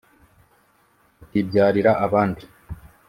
[1.17, 2.43] tukibyarira abandi